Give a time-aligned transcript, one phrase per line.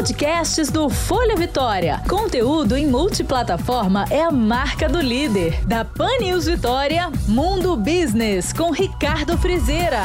[0.00, 2.00] Podcasts do Folha Vitória.
[2.08, 5.62] Conteúdo em multiplataforma é a marca do líder.
[5.66, 10.04] Da Pan News Vitória, Mundo Business, com Ricardo Frizeira.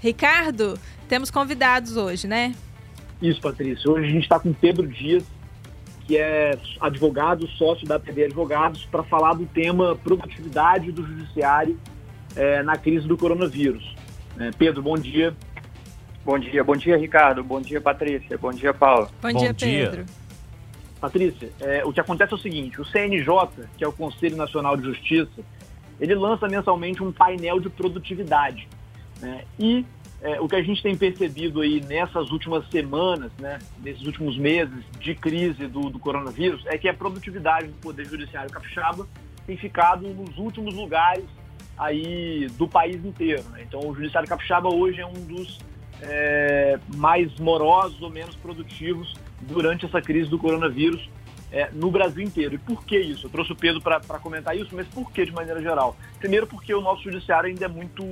[0.00, 2.54] Ricardo, temos convidados hoje, né?
[3.20, 3.90] Isso, Patrícia.
[3.90, 5.22] Hoje a gente está com Pedro Dias,
[6.06, 11.78] que é advogado, sócio da PD Advogados, para falar do tema produtividade do judiciário
[12.34, 13.94] é, na crise do coronavírus.
[14.38, 15.36] É, Pedro, bom dia.
[16.24, 17.44] Bom dia, bom dia, Ricardo.
[17.44, 18.38] Bom dia, Patrícia.
[18.38, 19.10] Bom dia, Paulo.
[19.20, 20.06] Bom, bom dia, dia, Pedro.
[20.98, 24.74] Patrícia, é, o que acontece é o seguinte: o CNJ, que é o Conselho Nacional
[24.74, 25.42] de Justiça,
[26.00, 28.66] ele lança mensalmente um painel de produtividade.
[29.20, 29.44] Né?
[29.58, 29.84] E
[30.22, 34.82] é, o que a gente tem percebido aí nessas últimas semanas, né, nesses últimos meses
[34.98, 39.06] de crise do, do coronavírus, é que a produtividade do Poder Judiciário capixaba
[39.46, 41.26] tem ficado nos últimos lugares
[41.76, 43.44] aí do país inteiro.
[43.50, 43.66] Né?
[43.68, 45.58] Então, o Judiciário capixaba hoje é um dos
[46.06, 51.08] é, mais morosos ou menos produtivos durante essa crise do coronavírus
[51.50, 52.54] é, no Brasil inteiro.
[52.54, 53.26] E por que isso?
[53.26, 55.96] Eu trouxe o Pedro para comentar isso, mas por que de maneira geral?
[56.18, 58.02] Primeiro porque o nosso judiciário ainda é muito...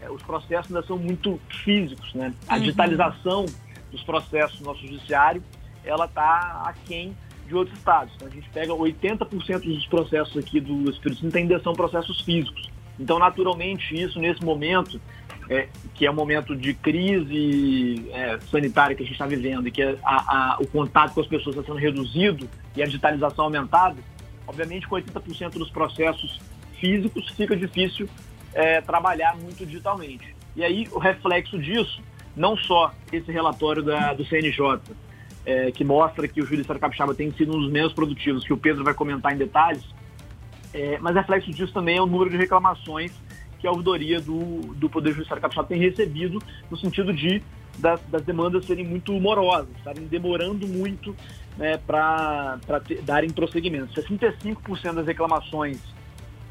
[0.00, 2.34] É, os processos ainda são muito físicos, né?
[2.46, 2.60] A uhum.
[2.60, 3.46] digitalização
[3.90, 5.42] dos processos do nosso judiciário,
[5.84, 8.12] ela está aquém de outros estados.
[8.16, 12.70] Então a gente pega 80% dos processos aqui do Espírito Santo ainda são processos físicos.
[12.98, 15.00] Então, naturalmente, isso nesse momento
[15.48, 19.70] é, que é um momento de crise é, sanitária que a gente está vivendo e
[19.70, 23.96] que a, a, o contato com as pessoas está sendo reduzido e a digitalização aumentada,
[24.46, 26.40] obviamente com 80% dos processos
[26.80, 28.08] físicos fica difícil
[28.52, 30.34] é, trabalhar muito digitalmente.
[30.56, 32.02] E aí o reflexo disso,
[32.36, 34.80] não só esse relatório da, do CNJ,
[35.46, 38.56] é, que mostra que o Judiciário Capixaba tem sido um dos menos produtivos, que o
[38.56, 39.84] Pedro vai comentar em detalhes,
[40.72, 43.12] é, mas reflexo disso também é o número de reclamações
[43.64, 46.38] que a ouvidoria do, do Poder Judiciário Capixaba tem recebido,
[46.70, 47.42] no sentido de
[47.78, 51.16] das, das demandas serem muito morosas, estarem demorando muito
[51.56, 52.58] né, para
[53.04, 53.94] darem prosseguimento.
[53.94, 55.78] 65% das reclamações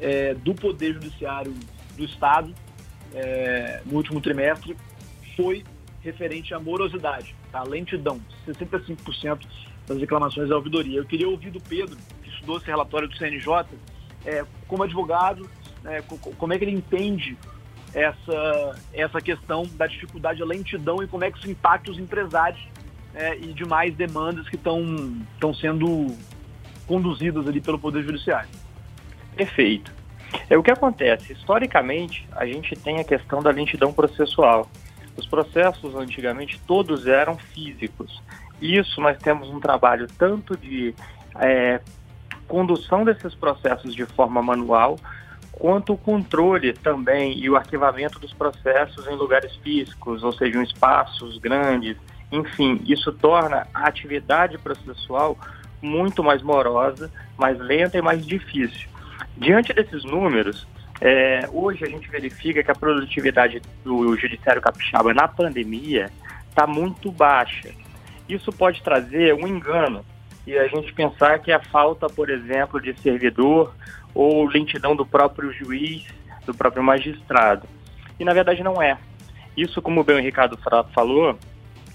[0.00, 1.54] é, do Poder Judiciário
[1.96, 2.52] do Estado
[3.14, 4.76] é, no último trimestre
[5.36, 5.62] foi
[6.02, 7.62] referente à morosidade, tá?
[7.62, 8.20] lentidão.
[8.44, 9.46] 65%
[9.86, 10.98] das reclamações da ouvidoria.
[10.98, 13.66] Eu queria ouvir do Pedro, que estudou esse relatório do CNJ,
[14.26, 15.48] é, como advogado,
[15.84, 16.02] né,
[16.38, 17.36] como é que ele entende
[17.94, 22.60] essa, essa questão da dificuldade da lentidão e como é que isso impacta os empresários
[23.14, 26.16] é, e demais demandas que estão sendo
[26.86, 28.48] conduzidas ali pelo Poder Judiciário.
[29.36, 29.92] Perfeito.
[30.50, 31.32] É o que acontece.
[31.32, 34.68] Historicamente, a gente tem a questão da lentidão processual.
[35.16, 38.20] Os processos antigamente todos eram físicos.
[38.60, 40.94] Isso nós temos um trabalho tanto de
[41.36, 41.80] é,
[42.48, 44.96] condução desses processos de forma manual,
[45.58, 50.62] quanto o controle também e o arquivamento dos processos em lugares físicos, ou seja, em
[50.62, 51.96] espaços grandes.
[52.30, 55.38] Enfim, isso torna a atividade processual
[55.80, 58.88] muito mais morosa, mais lenta e mais difícil.
[59.36, 60.66] Diante desses números,
[61.00, 66.10] é, hoje a gente verifica que a produtividade do Judiciário Capixaba na pandemia
[66.48, 67.70] está muito baixa.
[68.28, 70.04] Isso pode trazer um engano
[70.46, 73.74] e a gente pensar que a falta, por exemplo, de servidor
[74.14, 76.06] ou lentidão do próprio juiz,
[76.46, 77.66] do próprio magistrado.
[78.18, 78.98] E na verdade não é.
[79.56, 80.58] Isso, como bem o Ricardo
[80.92, 81.38] falou,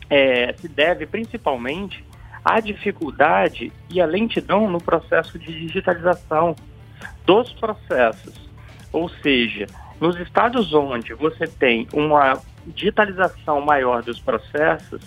[0.10, 2.04] é, se deve principalmente
[2.44, 6.56] à dificuldade e à lentidão no processo de digitalização
[7.26, 8.50] dos processos.
[8.92, 9.68] Ou seja,
[10.00, 15.02] nos estados onde você tem uma digitalização maior dos processos,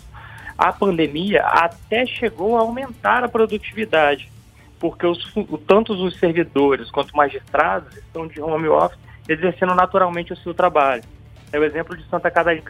[0.56, 4.30] a pandemia até chegou a aumentar a produtividade
[4.78, 5.32] porque os,
[5.66, 8.98] tanto os servidores quanto magistrados estão de home office
[9.28, 11.04] exercendo naturalmente o seu trabalho.
[11.52, 12.64] É o exemplo de Santa Catarina,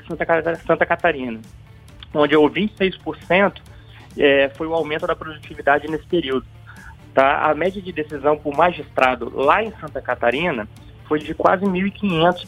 [0.66, 1.40] Santa, Catarina
[2.12, 3.60] onde o 26%
[4.18, 6.46] é, foi o aumento da produtividade nesse período.
[7.14, 7.50] Tá?
[7.50, 10.68] A média de decisão por magistrado lá em Santa Catarina
[11.06, 12.46] foi de quase 1.500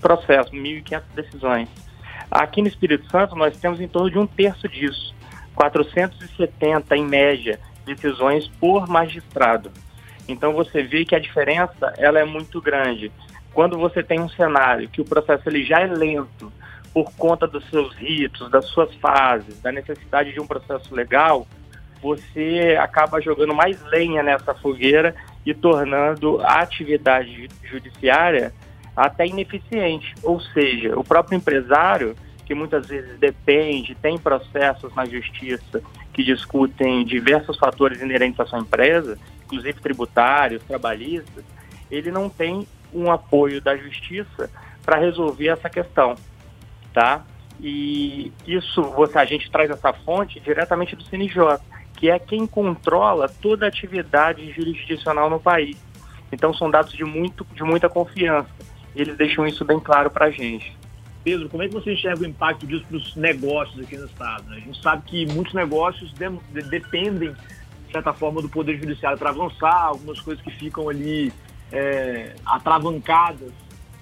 [0.00, 1.68] processos, 1.500 decisões.
[2.32, 5.14] Aqui no Espírito Santo, nós temos em torno de um terço disso,
[5.54, 9.70] 470 em média decisões por magistrado.
[10.26, 13.12] Então você vê que a diferença ela é muito grande.
[13.52, 16.50] Quando você tem um cenário que o processo ele já é lento
[16.94, 21.46] por conta dos seus ritos, das suas fases, da necessidade de um processo legal,
[22.00, 25.14] você acaba jogando mais lenha nessa fogueira
[25.44, 28.54] e tornando a atividade judiciária
[28.96, 30.14] até ineficiente.
[30.22, 32.14] Ou seja, o próprio empresário,
[32.52, 35.82] que muitas vezes depende, tem processos na justiça
[36.12, 41.42] que discutem diversos fatores inerentes à sua empresa, inclusive tributários, trabalhistas,
[41.90, 44.50] ele não tem um apoio da justiça
[44.84, 46.14] para resolver essa questão,
[46.92, 47.24] tá?
[47.58, 51.58] E isso, você, a gente traz essa fonte diretamente do CNJ,
[51.96, 55.78] que é quem controla toda a atividade jurisdicional no país.
[56.30, 58.50] Então são dados de, muito, de muita confiança.
[58.94, 60.81] Eles deixam isso bem claro para a gente.
[61.24, 64.48] Pedro, como é que você enxerga o impacto disso para os negócios aqui no Estado?
[64.50, 64.56] Né?
[64.56, 69.18] A gente sabe que muitos negócios de, de, dependem, de certa forma, do Poder Judiciário
[69.18, 71.32] para avançar, algumas coisas que ficam ali
[71.70, 73.52] é, atravancadas,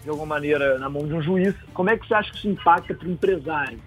[0.02, 1.54] de alguma maneira, na mão de um juiz.
[1.74, 3.78] Como é que você acha que isso impacta para o empresário?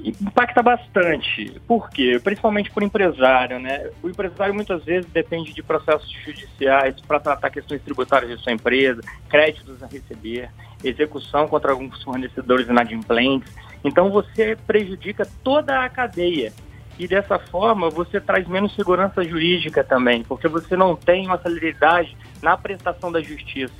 [0.00, 1.60] Impacta bastante.
[1.66, 2.20] Por quê?
[2.22, 3.90] Principalmente por empresário, né?
[4.02, 9.00] O empresário muitas vezes depende de processos judiciais para tratar questões tributárias de sua empresa,
[9.28, 10.50] créditos a receber,
[10.82, 13.50] execução contra alguns fornecedores inadimplentes.
[13.84, 16.52] Então você prejudica toda a cadeia.
[16.98, 22.16] E dessa forma você traz menos segurança jurídica também, porque você não tem uma celeridade
[22.42, 23.74] na prestação da justiça.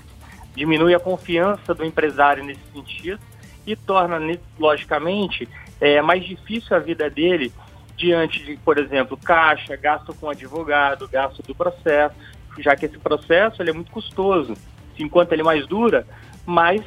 [0.55, 3.21] Diminui a confiança do empresário nesse sentido
[3.67, 4.19] e torna,
[4.59, 5.49] logicamente,
[5.81, 7.53] é mais difícil a vida dele
[7.97, 12.15] diante de, por exemplo, caixa, gasto com advogado, gasto do processo,
[12.59, 14.55] já que esse processo ele é muito custoso.
[14.99, 16.07] Enquanto ele mais dura,
[16.47, 16.83] mais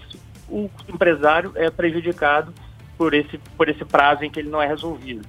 [0.49, 2.53] o empresário é prejudicado
[2.97, 5.27] por esse, por esse prazo em que ele não é resolvido.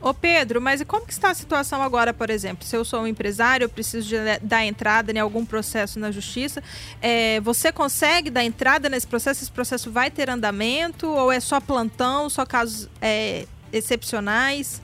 [0.00, 2.64] Ô Pedro, mas e como que está a situação agora, por exemplo?
[2.64, 6.62] Se eu sou um empresário, eu preciso de, dar entrada em algum processo na justiça,
[7.00, 9.42] é, você consegue dar entrada nesse processo?
[9.42, 14.82] Esse processo vai ter andamento ou é só plantão, só casos é, excepcionais?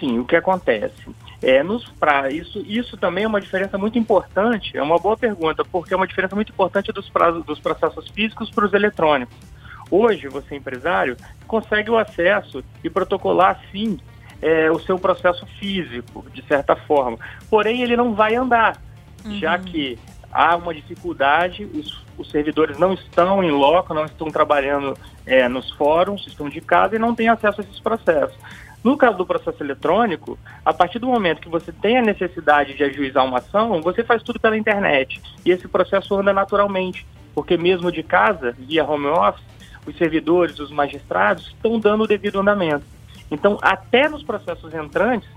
[0.00, 0.94] Sim, o que acontece?
[1.40, 5.64] É, nos pra, isso, isso também é uma diferença muito importante, é uma boa pergunta,
[5.64, 9.36] porque é uma diferença muito importante dos, prazos, dos processos físicos para os eletrônicos.
[9.90, 11.16] Hoje, você empresário
[11.46, 13.98] consegue o acesso e protocolar, sim,
[14.42, 17.16] é, o seu processo físico, de certa forma.
[17.48, 18.76] Porém, ele não vai andar,
[19.24, 19.38] uhum.
[19.38, 19.96] já que
[20.32, 25.70] há uma dificuldade, os, os, servidores não estão em loco, não estão trabalhando é, nos
[25.70, 28.36] fóruns, estão de casa e não têm acesso a esses processos.
[28.82, 32.82] No caso do processo eletrônico, a partir do momento que você tem a necessidade de
[32.82, 35.22] ajuizar uma ação, você faz tudo pela internet.
[35.44, 39.44] E esse processo anda naturalmente, porque mesmo de casa, via home office,
[39.86, 42.84] os servidores, os magistrados estão dando o devido andamento.
[43.32, 45.28] Então, até nos processos entrantes,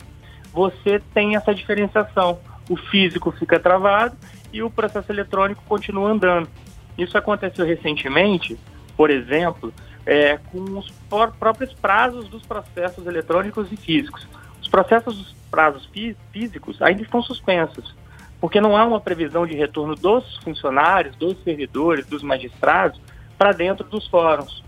[0.52, 2.38] você tem essa diferenciação.
[2.70, 4.18] O físico fica travado
[4.52, 6.50] e o processo eletrônico continua andando.
[6.98, 8.60] Isso aconteceu recentemente,
[8.98, 9.74] por exemplo,
[10.06, 10.92] é, com os
[11.40, 14.28] próprios prazos dos processos eletrônicos e físicos.
[14.62, 17.96] Os processos dos prazos fí físicos ainda estão suspensos,
[18.42, 23.00] porque não há uma previsão de retorno dos funcionários, dos servidores, dos magistrados
[23.38, 24.64] para dentro dos fóruns.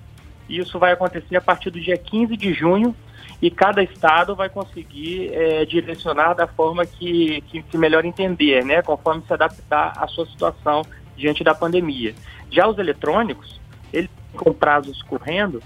[0.47, 2.95] Isso vai acontecer a partir do dia 15 de junho
[3.41, 8.81] e cada estado vai conseguir é, direcionar da forma que, que, que, melhor entender, né,
[8.81, 10.83] conforme se adaptar à sua situação
[11.15, 12.15] diante da pandemia.
[12.51, 13.59] Já os eletrônicos,
[13.93, 15.61] eles com prazos correndo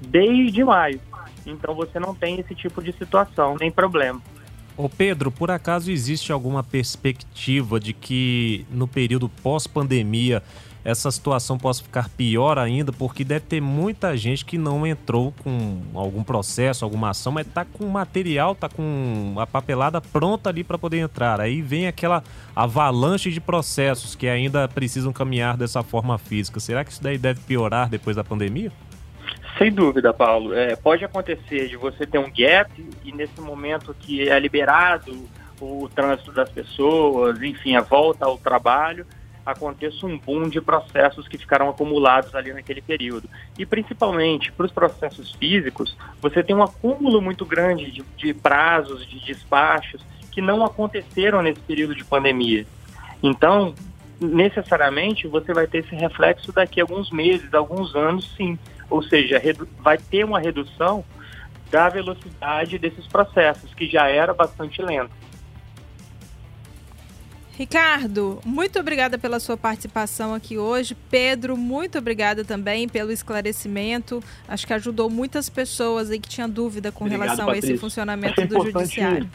[0.00, 1.00] desde maio,
[1.46, 4.20] então você não tem esse tipo de situação, nem problema.
[4.76, 10.42] Ô Pedro, por acaso existe alguma perspectiva de que no período pós-pandemia
[10.84, 15.80] essa situação possa ficar pior ainda, porque deve ter muita gente que não entrou com
[15.94, 20.76] algum processo, alguma ação, mas tá com material, tá com a papelada pronta ali para
[20.76, 21.40] poder entrar.
[21.40, 22.22] Aí vem aquela
[22.54, 26.60] avalanche de processos que ainda precisam caminhar dessa forma física.
[26.60, 28.70] Será que isso daí deve piorar depois da pandemia?
[29.56, 30.52] Sem dúvida, Paulo.
[30.52, 32.70] É, pode acontecer de você ter um gap
[33.04, 35.28] e nesse momento que é liberado
[35.60, 39.06] o trânsito das pessoas, enfim, a volta ao trabalho,
[39.44, 43.28] aconteça um boom de processos que ficaram acumulados ali naquele período.
[43.58, 49.06] E principalmente para os processos físicos, você tem um acúmulo muito grande de, de prazos,
[49.06, 52.66] de despachos que não aconteceram nesse período de pandemia.
[53.22, 53.74] Então,
[54.20, 58.58] necessariamente, você vai ter esse reflexo daqui a alguns meses, alguns anos, sim.
[58.90, 59.40] Ou seja,
[59.80, 61.04] vai ter uma redução
[61.70, 65.10] da velocidade desses processos, que já era bastante lento.
[67.56, 70.96] Ricardo, muito obrigada pela sua participação aqui hoje.
[71.08, 74.20] Pedro, muito obrigada também pelo esclarecimento.
[74.48, 77.70] Acho que ajudou muitas pessoas aí que tinham dúvida com Obrigado, relação Patrícia.
[77.70, 79.30] a esse funcionamento é do judiciário.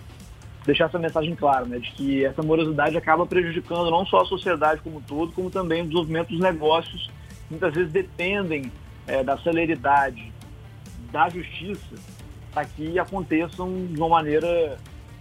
[0.65, 4.81] Deixar essa mensagem clara, né, de que essa morosidade acaba prejudicando não só a sociedade
[4.81, 7.09] como um todo, como também o desenvolvimento dos negócios.
[7.49, 8.69] Muitas vezes dependem
[9.07, 10.31] é, da celeridade
[11.09, 11.95] da justiça
[12.53, 14.77] para que aconteçam de uma maneira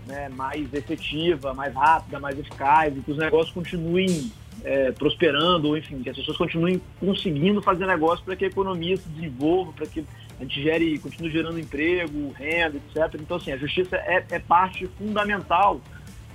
[0.08, 4.32] né, mais efetiva, mais rápida, mais eficaz, e que os negócios continuem
[4.64, 9.08] é, prosperando, enfim, que as pessoas continuem conseguindo fazer negócio para que a economia se
[9.10, 10.04] desenvolva, para que
[10.40, 13.20] a gente gere, continue gerando emprego, renda, etc.
[13.20, 15.80] Então, assim, a justiça é, é parte fundamental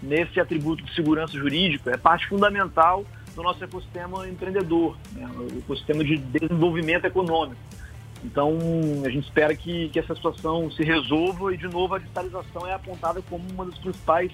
[0.01, 6.03] nesse atributo de segurança jurídica, é parte fundamental do nosso ecossistema empreendedor, né, o ecossistema
[6.03, 7.59] de desenvolvimento econômico.
[8.23, 8.57] Então,
[9.05, 12.73] a gente espera que, que essa situação se resolva e, de novo, a digitalização é
[12.73, 14.31] apontada como uma das principais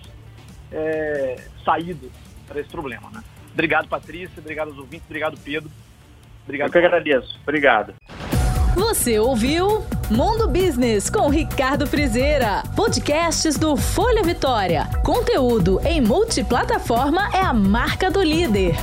[0.71, 2.11] é, saídas
[2.47, 3.09] para esse problema.
[3.11, 3.23] Né?
[3.51, 4.39] Obrigado, Patrícia.
[4.39, 5.05] Obrigado aos ouvintes.
[5.07, 5.71] Obrigado, Pedro.
[6.43, 6.67] Obrigado.
[6.67, 7.39] Eu que agradeço.
[7.43, 7.93] Obrigado.
[8.75, 12.63] Você ouviu Mundo Business com Ricardo Frizeira.
[12.75, 14.85] Podcasts do Folha Vitória.
[15.03, 18.75] Conteúdo em multiplataforma é a marca do líder.